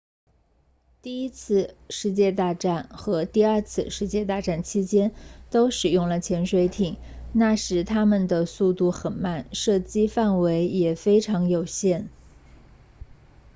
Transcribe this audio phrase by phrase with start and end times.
[1.03, 5.11] 第一次世界大战和第二次世界大战期间
[5.51, 6.97] 都使用了潜水艇
[7.33, 12.09] 那时它们的速度很慢射击范围也非常有限